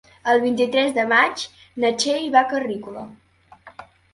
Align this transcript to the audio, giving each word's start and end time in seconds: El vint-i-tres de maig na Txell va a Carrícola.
El 0.31 0.39
vint-i-tres 0.43 0.95
de 0.95 1.03
maig 1.11 1.45
na 1.83 1.93
Txell 1.99 2.27
va 2.37 2.43
a 2.45 2.51
Carrícola. 2.55 3.05